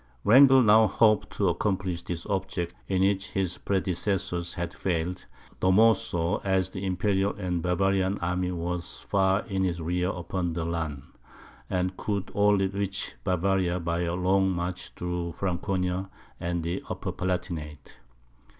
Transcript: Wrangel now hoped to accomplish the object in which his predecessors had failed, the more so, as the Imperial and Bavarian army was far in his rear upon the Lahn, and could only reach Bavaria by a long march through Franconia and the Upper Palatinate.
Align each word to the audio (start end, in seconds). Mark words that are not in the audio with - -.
Wrangel 0.23 0.63
now 0.63 0.87
hoped 0.87 1.29
to 1.33 1.47
accomplish 1.49 2.01
the 2.01 2.17
object 2.27 2.73
in 2.87 3.03
which 3.03 3.29
his 3.29 3.59
predecessors 3.59 4.55
had 4.55 4.73
failed, 4.73 5.23
the 5.59 5.69
more 5.71 5.93
so, 5.93 6.37
as 6.37 6.71
the 6.71 6.83
Imperial 6.83 7.35
and 7.35 7.61
Bavarian 7.61 8.17
army 8.17 8.51
was 8.51 9.01
far 9.01 9.45
in 9.45 9.63
his 9.63 9.79
rear 9.79 10.09
upon 10.09 10.53
the 10.53 10.65
Lahn, 10.65 11.03
and 11.69 11.97
could 11.97 12.31
only 12.33 12.65
reach 12.65 13.13
Bavaria 13.23 13.79
by 13.79 13.99
a 13.99 14.15
long 14.15 14.49
march 14.49 14.89
through 14.95 15.33
Franconia 15.33 16.09
and 16.39 16.63
the 16.63 16.81
Upper 16.89 17.11
Palatinate. 17.11 17.97